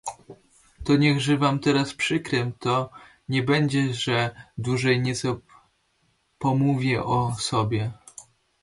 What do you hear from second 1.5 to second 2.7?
teraz przykrem